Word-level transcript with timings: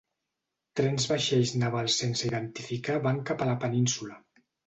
Trens 0.79 1.03
vaixells 1.11 1.51
navals 1.65 1.99
sense 2.03 2.27
identificar 2.31 2.97
van 3.05 3.23
cap 3.31 3.47
a 3.47 3.51
la 3.53 3.57
península. 3.67 4.19